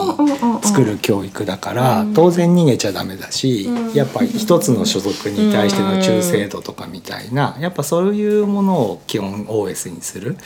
[0.62, 2.14] 作る教育だからうん。
[2.14, 3.94] 当然逃げちゃダメだしうん。
[3.94, 10.36] やっぱり一つの所属に対しての忠誠度とかみたいなやっぱそういうものを基本 OS にする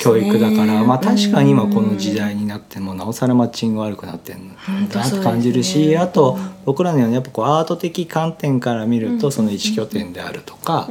[0.00, 4.54] 教育だからまあ確かに今この時代になってもなおさらマッチング悪くなってん
[4.88, 10.88] だなって感じるしあと僕らのようにやっぱこうアート的観点から見るとその一拠点であるとか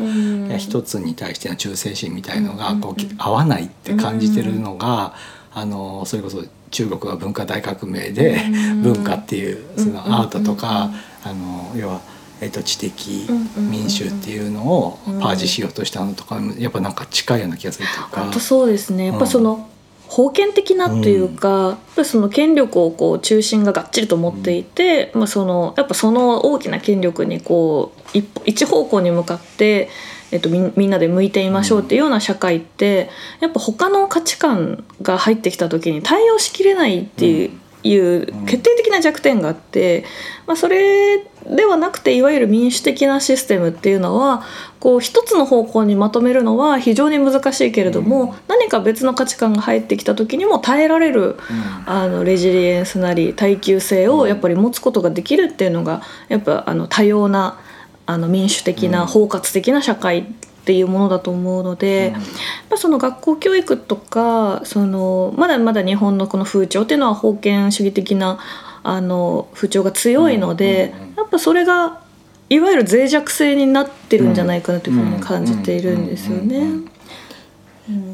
[0.57, 5.13] 一つに対しての忠誠心みたいのがこう合わないって感じてるのが
[5.53, 8.81] あのそれこそ中国は文化大革命でうん。
[8.81, 10.89] 文化っていうそのアートとか
[11.25, 11.31] うん。
[11.31, 12.01] あの要は
[12.41, 15.19] えっと知的うん民衆っていうのをうん。
[15.19, 18.39] パージしようとしたのとかやっぱなんか近いような気がするというか。
[18.39, 19.07] そうですね。
[19.07, 19.69] やっぱその、
[20.15, 29.89] 封建的なというか、やっぱりその権力をこう中心ががっちりと持っていて、まあ、そのやっぱその大きな権力にこう一一方向に向かって、
[30.33, 37.51] えっと、みんみんなで向いていましょうっていうような社会ってやっぱ他の価値観が入ってきた時に対応しきれないっていう。
[37.85, 40.05] いう決定的な弱点があって、
[40.47, 44.43] まあ、それではなくていわゆる民主的なシステムっていうのは
[44.79, 51.37] こう一つの方向にまとめるのは非常に難しいけれども、うん何か別の価値観が入ってきた時にも耐えられるうん
[51.85, 57.59] あのレジリエンスなり耐久性をやっぱり持つことができるっていうのがやっぱあの多様な
[58.05, 59.07] あの民主的うなん。
[59.07, 60.25] 包括的な社会っ
[60.65, 62.21] ていうものだと思うので、やっ
[62.69, 68.39] ぱその学校教育とかそのまだまだ日本のこの風潮っていうのは封建主義的な
[68.83, 72.01] あの風潮が強いので、やっぱそれが
[72.49, 76.65] いわゆる脆弱性になってるんじゃないかなというふうに感じているんですよね。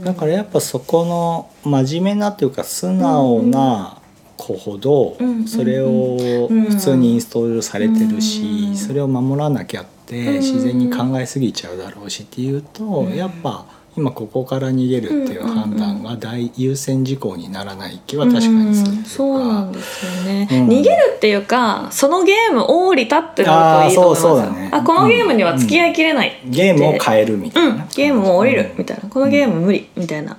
[0.04, 3.99] だからやっぱそこの真面目なというか素直な
[4.40, 13.66] 子ほどうんそれを普通にインストールされてるしそれを守らなきゃって自然に考えすぎちゃうだろうしっていうとやっぱ
[13.98, 20.68] 今ここから逃げるっていう判断が大優先事項にならない気は確かにするうんそうなんですよね、うん。
[20.70, 24.70] 逃げるっていうかそのゲームを降りたってなるといいと思いますあーそうそうだね。
[24.72, 27.76] あこのゲームには付き合いきれない、ゲームを変えるみたうん。
[27.76, 27.88] いな。
[27.94, 29.10] ゲームも降りるみたいな。
[29.10, 30.38] このゲーム無理みたいな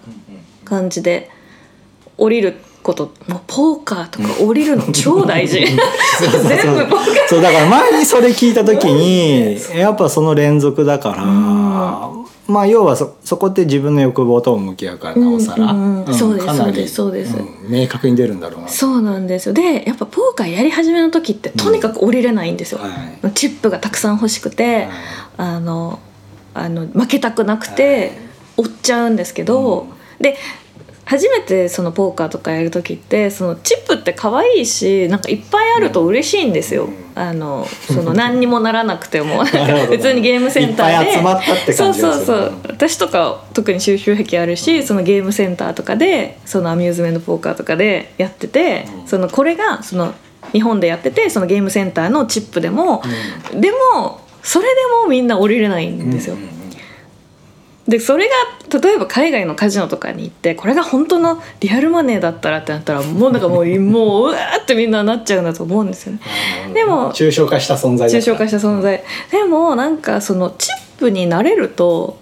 [0.65, 1.29] 感じで
[2.17, 5.61] 降りることもうポーカーとか降りるの超大事。
[6.49, 7.29] 全部ポーカー。
[7.29, 11.25] そうだから前にそれ聞いた時にやっぱその連続だから、
[12.51, 17.37] まあ要はそそこって自分の欲望とも向き合うからなおさら、うんうんそうですそうですそうです。
[17.37, 17.49] ん。
[17.69, 18.69] 明確に出るんだろうな。
[18.69, 19.53] そうなんですよ。
[19.53, 22.89] でやっぱポーカーやり始めの時ってとにかく降りれないんですよ、は
[23.29, 23.33] い。
[23.33, 24.89] チップがたくさん欲しくて、
[25.37, 25.99] あの
[26.55, 28.13] あの負けたくなくて
[28.57, 29.87] 追っちゃうんですけど、
[30.21, 30.37] で
[31.11, 36.89] 初めてそのポーカーとかやる時ってそのチップって可愛いしなんかいっぱいあると嬉しいんですよ。
[37.17, 39.43] あのその何にもならなくても。
[39.91, 41.15] 普通にゲームセンターで。
[41.15, 42.53] 集まったって感じそうそうそう。
[42.69, 50.15] 私とか特に収集癖あるしそのゲームセンターとかでそのアミューズメントポーカーとかでやってて、そのこれがその
[50.53, 53.03] 日本でやっててそのゲームセンターのチップでも、
[53.53, 56.37] でもそれでもみんな降りれないんですよ。
[57.91, 66.21] でそれが例えば海外のカジノとかに行ってこれが本当のリアルマネーだったらってなったらもうなんかもう もううわーってみんななっちゃうんだと思うんですよね。
[66.73, 72.17] でも抽象化した存在だ抽象化した存在でもなんかそのチップになれると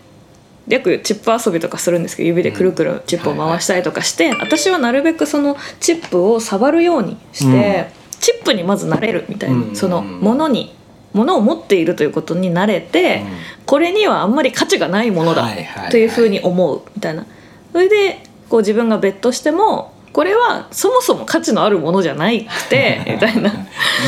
[0.68, 9.76] よくチップ遊びとかするんですけど指でくるくるチップを回したりとかして、私はなるべくそのチップを触るようにして、チップにまずなれるみたいな、うん。
[9.76, 10.74] そのものに
[11.12, 13.22] ものを持っているということに慣れて、
[13.66, 15.48] これにはあんまり価値がないものだ
[15.90, 17.26] というふうに思うみたいな。
[17.72, 23.52] それでこう自分がベットしてもこれはそもそも価値のあるものじゃないくて みたいな。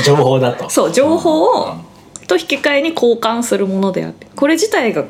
[0.04, 0.68] 情報だと。
[0.68, 1.74] そう情報を
[2.26, 5.04] と引き換えに交換するものであってこれ自体が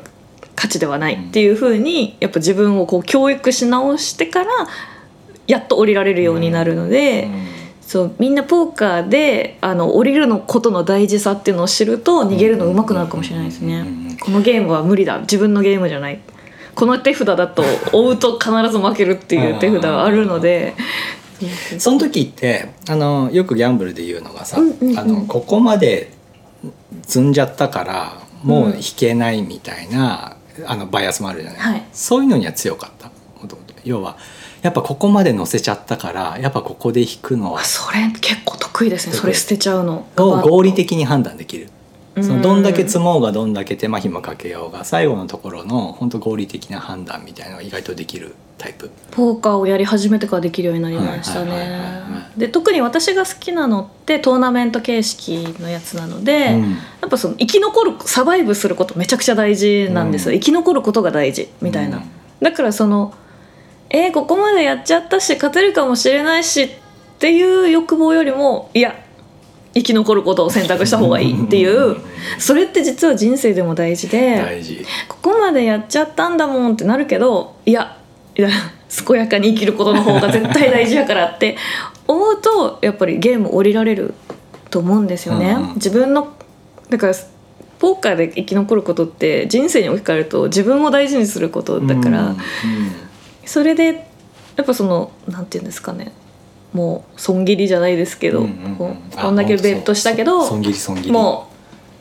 [0.55, 4.49] 価値ではないっていうふうにやっぱ自分をこう教育し直してから
[5.47, 7.27] やっと降りられるようになるので、
[7.91, 13.85] そうみんなポーカーであの降りるのことの大事さっていうのを知ると逃げるの上手くなるかもしれないですね。
[14.21, 15.19] このゲームは無理だ。
[15.19, 16.21] 自分のゲームじゃない。
[16.73, 20.73] この手札だと追うと必ず負けるっていう手札はあるので。
[21.79, 24.97] その時ってあのよくギャンブルで言うのがさ、うんうんうん。
[24.97, 26.13] あのここまで
[27.03, 31.85] 積んじゃったからもう引けないみたいな、あのバイアスもあるじゃない、はい。
[31.91, 33.11] そういうのには強かった。
[33.41, 34.15] もともと要は
[34.61, 40.07] やっぱここまで乗せちゃったからやっぱここで引くのあそれ結構得意ですねそれ捨てちゃうの。
[40.17, 41.69] を合理的に判断できる。
[42.15, 42.23] うん。
[42.23, 48.91] そのどんだけ積もうがどんだけ手間暇かけようが最後のところの本当合理的な判断みたいなのが意外とできるタイプ。
[49.09, 51.51] ポーカーをやり始めてからできるようになりましたね。
[51.51, 52.29] は。
[52.37, 56.71] で特に私が好きなのってトーナメント形式のやつなので、うん。
[56.71, 60.39] やっぱその生き残るサバイブすることめちゃくちゃ大事なんですよ、うん。
[60.39, 62.03] 生き残ることが大事みたいな、うん。
[62.41, 63.13] だからその
[63.93, 66.69] えーここまでやっちゃったし勝てるかもしれないしっ
[67.19, 68.95] ていう欲望よりもいや
[69.73, 71.97] 生き残ることを選択した方がいいっていう
[72.39, 74.61] それって実は人生でも大事で。
[75.07, 77.97] ここまでやっちゃったんだもんってなるけどいや
[78.35, 78.49] いや
[79.07, 81.57] 健やかに生きることの方が絶対大事やからって
[82.07, 84.13] 思うとやっぱりゲーム降りられる
[84.69, 85.51] と思うんですよね。
[85.51, 86.33] うんうん自分の
[86.89, 87.13] だから
[87.79, 92.37] ポーカーで生き残ることって人生に置き換えると自分を大事にすることだから、うん
[93.51, 94.07] それで
[94.55, 96.13] やっぱそのなんていうんですかね。
[96.71, 101.11] もう損切りじゃないですけど、うんうんうんこうあこんだけベットしたけど損切り損切り。
[101.11, 101.49] も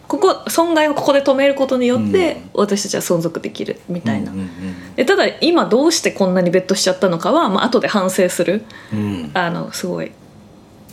[0.06, 2.60] うここ損害をここで止めることによって、うん。
[2.60, 4.48] 私たちは存続できるみたいな、うんうん
[4.94, 8.98] でただ今どうしてこんなにベットしちゃったのかは、まあ後で反省するうん。
[8.98, 10.12] うんあのすごい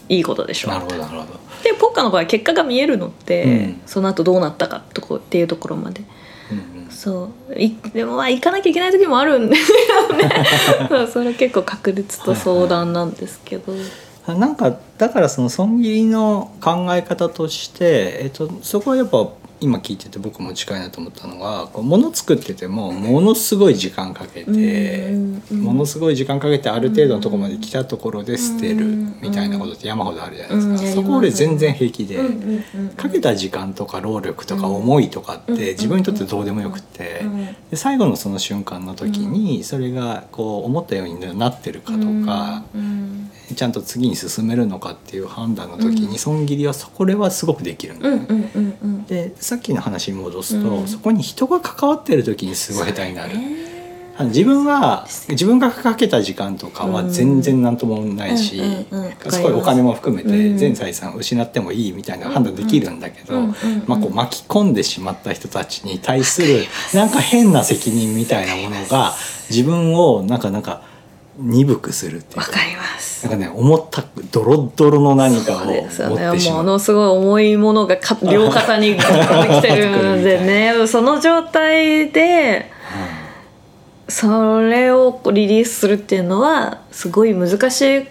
[0.09, 1.39] いいことでしょなるほどなるほど。
[1.63, 3.81] でポッカーの場合結果が見えるのって、うん。
[3.85, 5.99] その後どうなったかとこっていうところまで。
[5.99, 6.16] うんうん
[6.97, 7.53] そう。
[7.53, 10.31] いでもまあ行かなきゃいけない時もあるんですよね。
[10.89, 13.71] そうそれ結構確率と相談なんですけど、
[14.27, 19.29] なんかだからその損切りの考え方として、えっと、そこはやっぱ
[19.59, 25.11] 今聞いてて僕も近いなと思ったのがこう物作っててもものすごい時間かけて、
[25.51, 28.85] ものすごい時間かけてある程度のところまで来たところで捨てる
[29.21, 32.19] みたいなことって山ほどあるじゃないですか、そこ俺全然平気で、
[32.95, 43.07] かけた時間とか労力とか思いとかって自分にとってどうでもよくってうんで最後のその瞬間の時にそれがこう思ったようになってるかとかうん
[43.55, 49.07] ちゃんと次に進めるのかっていう判断の時に損切りはそこれはすごくできるんだよね。
[49.07, 50.87] でさっきの話に戻すと、うん。
[50.89, 53.33] そこに人が関わってる時にすごい下手になる。
[53.33, 53.77] ね
[54.19, 59.31] あの自分は自分がかけた時間とかは全然何ともないし、うんうんうん。
[59.31, 59.41] す。
[59.41, 60.57] ごいお金も含めてうん。
[60.57, 63.39] 全財産失ってもいいみたいな判断できるんだけど、
[63.85, 69.13] まあ、こう巻き込んでしまった人たちに対するなんか変な責任みたいなものが
[69.49, 70.81] 自分をなんかなんか
[71.37, 72.51] 鈍くするっていうか。
[72.51, 73.27] わかります。
[73.27, 76.29] なんかね思ったドロッドロの何かをそう持ですよね。
[76.29, 76.57] ってしまう。
[76.63, 80.73] ものすごい重いものがか両肩にかかってきてるんでね。
[80.87, 82.71] その状態で
[84.07, 88.07] それをリリースするっていうのはすごい難しい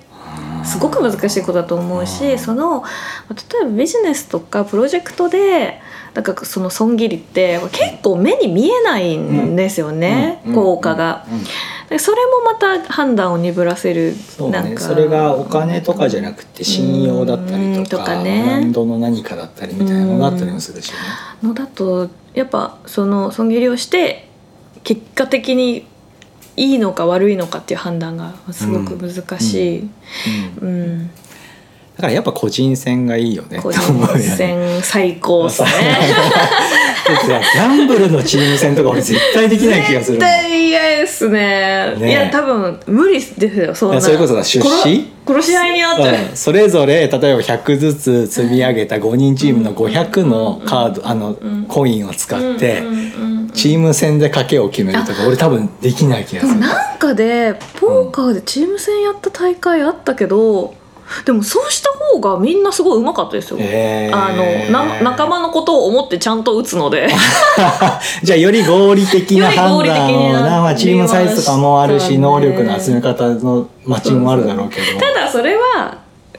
[0.65, 2.85] すごく難しいことだと思うしその
[3.31, 5.81] 例えばビジネスとかプロジェクトで
[6.12, 10.55] なんかその損切りって結構目に見えないんですよね、うん。
[10.55, 11.27] 効果が。
[11.29, 11.39] うん。
[11.39, 11.45] うん
[11.88, 14.81] でそれもまた判断を鈍らせるそうね、なんか。
[14.81, 18.42] それがお金とかじゃなくて信用だったりうんとか,、とかね。
[18.44, 20.96] ブランドの何かだったりみたいなのがあったりもするしね。
[21.42, 24.29] のだとやっぱその損切りをして
[24.83, 25.87] 結果的に
[26.57, 29.90] いいのか悪いのかっていう判断がすごく難しい、
[30.61, 30.68] うん。
[30.68, 31.11] うん。
[31.96, 33.61] だからやっぱ個人戦がいいよね。
[33.62, 34.18] 個人ね。
[34.18, 35.68] 戦最高ですね。
[37.07, 40.21] だってさギャンブルのチーム戦とか俺絶対できない気がする絶。
[40.21, 41.97] 対嫌ですね。
[41.99, 43.95] ねいや多分無理ですよそんな。
[43.95, 45.12] いやそれこそさ出資？
[45.27, 46.37] 殺殺し合いになっちゃう、うん。
[46.37, 51.37] それぞれ例えば100ずつ積み上げた5人チームの500のカードあの
[51.69, 56.66] コインを使ってうんうんうんチーム戦で賭けを決めるとか俺多分できない気がですもる。
[56.66, 60.75] なんかでポーカーでチーム戦やった大会あったけど
[61.25, 63.59] でもそうした方がみんなすごい上手かったですよ、
[64.12, 67.09] あのな仲間のことを思ってちゃんと打つので。
[68.23, 72.19] じゃあより合理的な判断を 的なな、まあ、チームサイズとかもあるしね。
[72.19, 74.99] 能力の集め方のマッチングもあるだろうけど。
[75.01, 75.99] ただそれは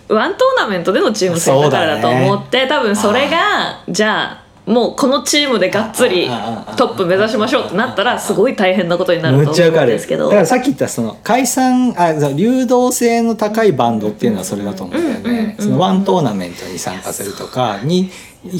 [0.09, 6.27] ワントーナメントでのチーム戦だからだと思って、多分それがじゃあもうこのチームでがっつり
[6.75, 10.25] トップ目指しましょうってなったらすごい大変なことになるむと思うんですけど。
[10.25, 18.11] だからさっき言ったその解散あ流動性の高いバンドっていうのはそれだと思うんだよね、うんそのワントーナメントに参加するとかに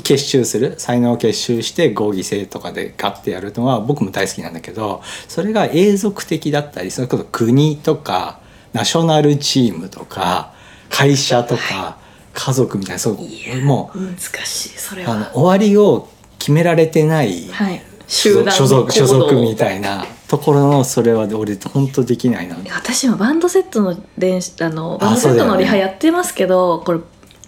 [0.03, 8.39] 結集する才能を結集して合議制とかでガッてやるのは僕も大好きなんだけどそれが永続的だったりそれこそ国とか
[8.73, 10.53] ナショナルチームとか
[10.89, 11.97] 会社とか
[12.39, 17.81] 家族みたいなそうもう難しいそれあのは終わりを決められてないはい。
[18.07, 22.55] 所属所属所属みいたいなところのそれは俺本当できないな。
[22.73, 26.99] 私今バンドセットの電子あのバンドセットのリハやってますけど、これ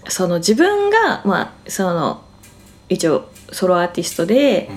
[0.10, 2.21] その自分がまあその
[2.89, 4.69] 一応ソロアーティストで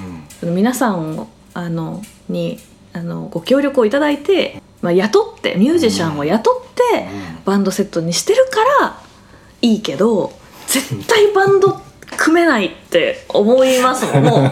[0.42, 0.54] う、ん。
[0.54, 2.60] 皆さんをあのに
[2.92, 7.08] あのご協力をいただいて、まあ、雇ってミュージシャンを雇って
[7.44, 9.02] バンドセットにしてるから
[9.62, 10.32] いいけど
[10.66, 11.80] 絶対バンド
[12.16, 14.24] 組めないって思いますもん。
[14.24, 14.50] も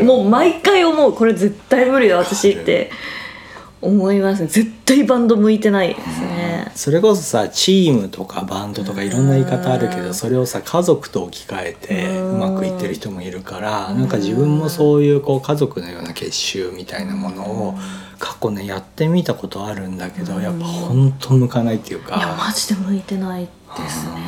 [0.00, 1.12] う もう毎回思う。
[1.14, 2.90] これ絶対無理だ私って。
[3.82, 4.48] 思いますね。
[4.48, 6.70] 絶対バンド向いてないですね。
[6.74, 17.78] それこそさチームとかバンドとかいろんな言い方あるけうんどそれをさ家族と置き換えてううんまくいってる人もいるからなんか自分もそういうこう家族のような結集みたいなものを
[18.18, 24.20] 過去ねやってみたことあるんだけどやっぱ本当向かないっていういやかマジで向いてないですね。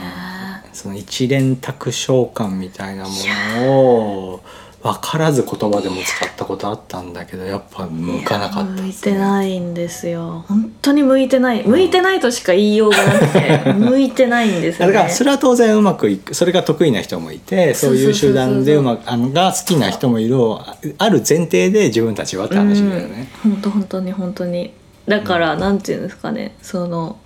[0.73, 3.11] その一連卓召喚みたいなも
[3.57, 4.41] のを
[4.83, 9.13] 分からず言葉でも使ったことあったんだけどやっぱ向かなかった向いですね。
[9.13, 11.63] てないんですよ本当に向いてない。
[11.65, 14.93] 向いてないとしか言いようがなくて 向いてないんですよね。
[14.93, 20.61] だからそれは当然うまくいくそれが得意な人もいてそういう集団でうまくあのが好きな人もいるを
[20.99, 23.29] ある前提で自分たちはって話だよね。
[23.43, 24.73] 本当本当に本当に。
[25.07, 26.55] だから、なんていうんですかね。
[26.63, 27.17] その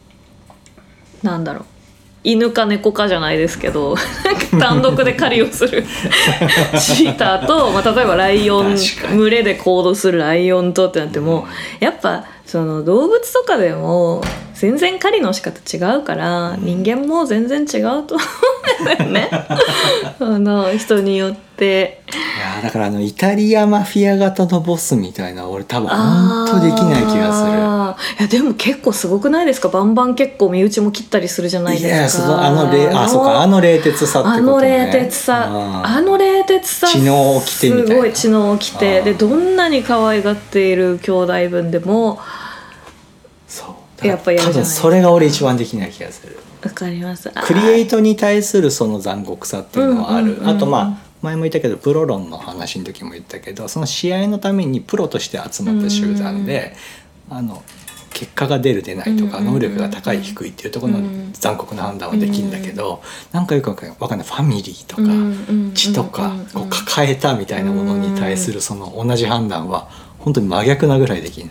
[1.22, 1.64] なんだろう
[2.26, 3.96] 犬か猫かじゃないですけど
[4.58, 5.84] 単独で狩りをする
[6.76, 8.76] チーターと、まあ、例えばライオン
[9.16, 11.46] 群れで行動するライオンとってなっても、
[11.78, 14.22] やっぱその動物とかでも
[14.54, 18.24] 全然狩りの仕方違うから、人間も全然違うと思
[18.80, 19.28] うんだよね。
[20.20, 22.02] あの人によって。
[22.12, 27.52] いやーだからあのイタリアマフィア型のボスみたいな俺多分本当できない気がする。
[27.52, 29.68] あいやでも結構すごくないですか？
[29.68, 32.02] バンバン結構身内も切ったりするじゃないいですか。
[32.02, 34.82] やそのあの冷あそうかあの冷徹さってことね。
[34.82, 35.48] あの冷徹さ。
[35.84, 37.94] あの冷徹さ知能を着てみたいな。
[37.94, 42.18] すごい知能を着てでどんなに可愛がっている兄弟分でも
[44.02, 44.52] やっぱやるじゃない。
[44.52, 46.38] 多分それが俺一番できない気がする。
[46.62, 47.30] わかります。
[47.44, 56.74] クリエイトに対するその残酷さっていうのはある、あとまあ前も言ったけどプロ論の話の時も言ったけどその試合のためにプロとして集まった集団で、
[57.30, 57.62] あの
[58.10, 61.00] 結果が出る出ないとか能力が高い低いっていうところの
[61.34, 64.26] 残酷な判断はできるんだけど、なんかよくわかんないわかんない。
[64.26, 65.02] ファミリーとか、
[65.74, 69.88] 血とかこう抱えたみたいなものに対するその同じ判断は
[70.18, 71.50] 本当に真逆なぐらいできな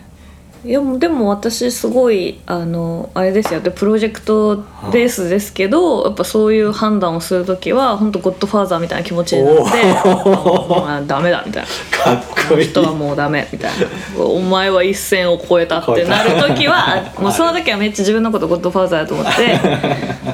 [0.66, 3.60] いやでも私すごいあのあれですよ。
[3.60, 9.62] でプロジェクトベースですけどやっぱそういう判断をする時は本当ゴッドファーザーみたいな気持ちになって
[10.04, 11.68] おまあダメだみたいな。
[11.96, 12.64] かっこいい。
[12.64, 14.24] 人はもうダメみたいな。
[14.24, 19.60] お前は一線を越えたってなる時はもうその時はめっちゃ自分のことゴッドファーザーだと思って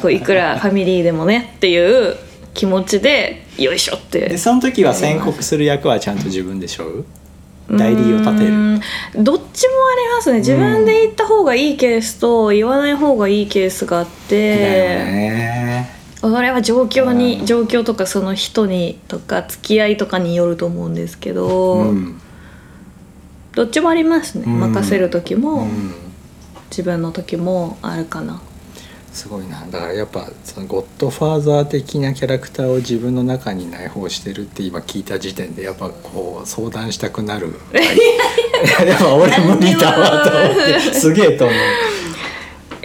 [0.00, 2.16] こういくらファミリーでもねっていう
[2.54, 4.28] 気持ちでよいしょって。
[4.30, 7.04] でその時は宣告する役はちゃんと自分でしょう？
[7.70, 8.52] 代理を立てる。
[8.52, 8.80] うん。
[9.24, 10.38] どっちもありますね。
[10.38, 15.90] 自分で言った方がいいケースと言わない方がいいケースがあって、ね
[16.20, 17.46] それは状況うにん。
[17.46, 22.20] 状況とかその人にとか付き合いとかによると思うんですけど、うん。
[23.52, 24.44] どっちもありますね。
[24.46, 24.60] うん。
[24.60, 25.94] 任せる時も、うん。
[26.70, 28.40] 自分の時もあるかな
[29.12, 29.66] すごいな。
[29.70, 37.48] だからやっぱそのゴッドファーザー的なキャラクターを自分の中に内包してるって今聞いた時点でやっぱこう相談したくなる。
[37.74, 40.94] いやでも俺無理だわと思って。
[40.94, 41.56] すげえと思う。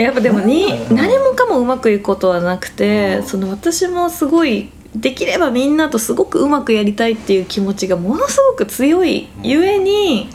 [0.02, 10.30] やっぱでもにうん何もかもうまくいくことはなくてその私もすごいできればみんなとすごくうまくやりたいっていう気持ちがものすごく強いゆえに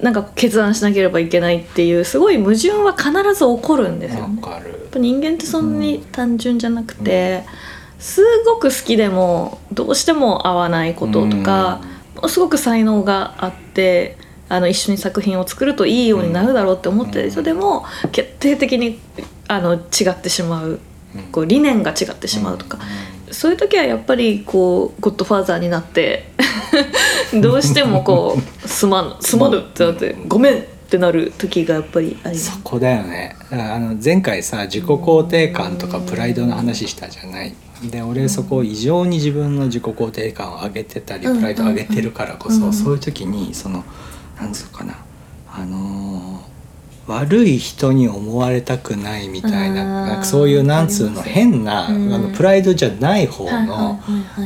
[0.00, 4.42] なんか決断しなければいけないっていうすごい矛盾は必ず起こるんですよね。
[4.42, 7.44] わかるぱ人間ってそんなに単純じゃなくて、
[7.98, 11.80] すごく好きでもどうしても合わないこととか、
[12.14, 14.18] ものすごく才能があって
[14.48, 19.00] あの一緒に作品を作るといいようになるだろうって思ってる人でも、決定的に
[19.48, 20.80] あの違ってしまう。
[21.30, 22.78] こう理念が違ってしまうとか、
[23.30, 26.32] そういう時はやっぱりこうゴッドファーザーになって
[27.40, 32.38] どうしてもこうすまんすまぬってなってごめんってなる時がやっぱりあり。
[32.38, 33.34] そこだよね。
[33.50, 37.54] あの前回さ自己肯定感とかプライドの話したじゃない。
[37.90, 43.84] で俺そこ異常に自分の自己肯定感を上げてたりうんプライドを上げてるからこそ、うんそういう時にその
[44.38, 44.98] なんつうかな。
[45.50, 46.11] あのー
[47.12, 52.12] 悪い人に思われたくないみたいななんかそういうなんつうの変な、うん。
[52.12, 54.00] あのプライドじゃない方の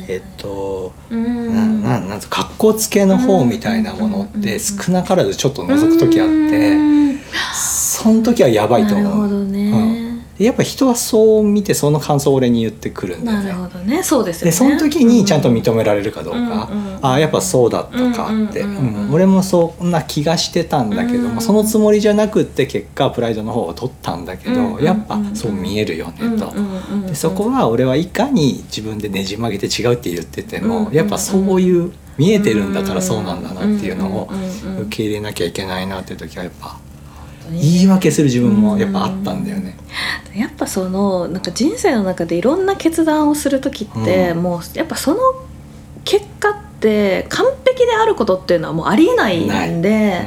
[0.08, 1.82] えっとうん。
[1.82, 6.72] なんつう格好つけの方みたいなものって少なからずちょっと覗く時あって。
[6.74, 7.20] うん。
[7.54, 9.04] その時はやばいと思う。
[9.04, 9.70] なるほどね。
[9.70, 9.95] う
[10.44, 13.44] やっぱ人はそう見てその感想を俺に言ってくるんだよね。
[13.48, 14.02] なるほどね。
[14.02, 14.50] そうですよね。
[14.50, 16.38] でその時にちゃんと認められるかどうか、
[16.70, 19.06] うんうんああやっぱそうだったかって、うんうんうんうん。
[19.08, 19.14] うん。
[19.14, 21.40] 俺もそんな気がしてたんだけども、うん。
[21.40, 24.84] そのつもりじゃなくって結果プライドの方を取ったんだけど、うんうんうん。
[24.84, 26.24] やっぱそう見えるよねと。
[26.24, 36.78] うんうんうんでそこは俺はいかに自分でねじ曲げて違うって言ってても、うんうんやっぱそういう見えてるんだからそうなんだなっていうのをうんうんうんうん受け入れなきゃいけないなっていう時はやっぱ
[37.50, 39.76] 言い訳する自分もやっぱあったんだよね。
[40.34, 44.42] やっぱそのなんか人生の中でいろんな決断をする時って、うん。
[44.42, 45.20] もうやっぱその
[46.04, 50.26] 結果って完璧であることっていうのはもうありえないんで,、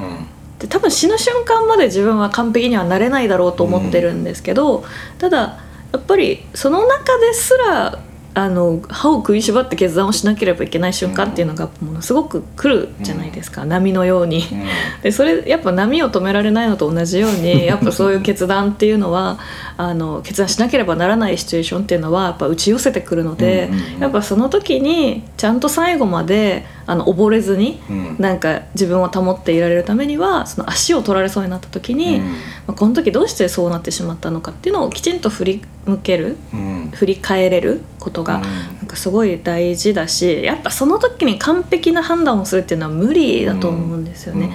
[0.59, 4.83] で多分死ぬ瞬間まで自分は完璧にはなれないだろうと思ってるんですけど、
[5.19, 5.59] ただ
[5.91, 7.99] やっぱりその中ですら
[8.33, 14.39] あの歯を食いしばって決断をしなければいけない瞬間っていうのがものすごく来るじゃないですか、波のように。
[14.39, 14.63] うん。
[15.01, 19.39] でそれやっぱ波を止められないのと同じように やっぱそういう決断っていうのは
[19.77, 24.01] あの決断しなければならないシチュエーションっていうのはやっぱ打ち寄せてくるので、うんうんうん。
[24.01, 28.15] やっぱその時にちゃんと最後まであの溺れずに、うん。
[28.17, 32.23] なんか自分を保っていられるためにはその足を取られそうになった時に、うん。
[32.23, 32.33] ま
[32.69, 36.91] あ、この時どうしてそうなってしまったのかっていうのをきちんと振り向けるうん。
[36.91, 38.41] 振り返れることが、うん。
[38.41, 44.49] なんかすごい大事だしやっぱその時に完璧な判断をするっていうのは無理だと思うんですよね。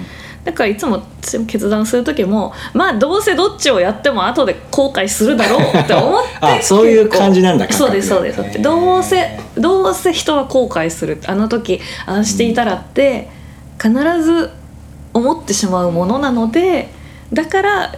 [0.45, 1.01] だからいつも
[1.47, 11.19] 決断する時もまあどうせどっちをやっても後で後悔するだろうって思って あそういう感じなんだそうですそうです感覚どうせどうせ人は後悔する。
[11.25, 13.29] あの時ああしていたらって
[13.81, 13.91] 必
[14.21, 14.51] ず
[15.13, 16.89] 思ってしまうものなので
[17.33, 17.95] だから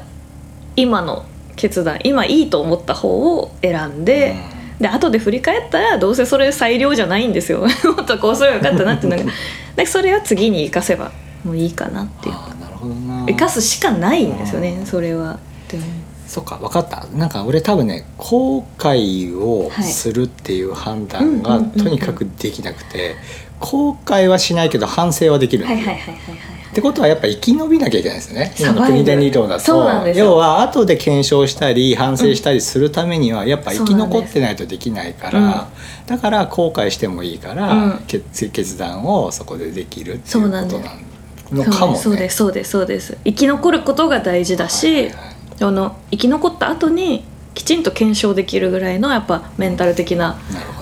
[0.76, 1.26] 今の
[1.58, 4.36] 決断今いいと思った方を選んで、
[4.80, 7.60] で後で振り返ったらどうせそれ最良じゃないんですよ。
[7.84, 9.32] もっとこうすればよかったなっていうのが
[9.76, 11.12] でそれは次に生かせば
[11.44, 12.36] もういいかなっていう。
[12.36, 13.26] あーなるほどな。
[13.28, 15.40] 生かすしかないんですよねそれは。
[15.70, 15.84] でも。
[16.28, 17.06] そっか分かった。
[17.16, 21.60] なんか俺多分ね後悔をするっていう判断がはい。
[21.60, 21.86] うんうんうんうん。
[21.86, 23.16] とにかくできなくて
[23.60, 25.80] 後悔はしないけど反省はできるんだよ。
[25.80, 26.58] はいはいはいはいはい。
[26.70, 28.54] ってことはやっぱ生き延びなきゃいけないですよね。
[28.60, 29.86] 今のサバイバル国伝理論だそう。
[29.86, 30.26] なんとですよ。
[30.26, 35.68] 要は後で検証したり反省したりするためにはやっぱ生き残ってないとできないかそうなんら
[36.06, 38.00] だから後悔してもいいから、うん。
[38.06, 41.17] 決決断をそこでできるっていうことななんです
[41.52, 41.98] のかもね。
[41.98, 43.18] そうですそうですそうです。
[43.24, 45.12] 生き残ることが大事だし、
[45.60, 47.24] あの生き残った後に
[47.54, 50.38] きちんと検証できるぐらいのやっぱメンタル的な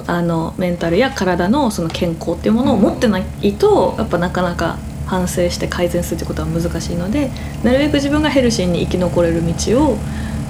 [0.08, 7.32] あのメンタルや体のその健康っていうものを持ってないとやっぱなかなか反省して改善するってことは難しいので
[7.64, 9.98] なるべく自分がヘルシーに生き残れる道を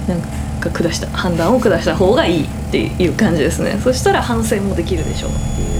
[0.08, 0.20] なん
[0.60, 3.78] か下した判断を下した方がいいっていう感じですね。
[3.82, 5.30] そしたら反省もできるでしょう。
[5.30, 5.75] へ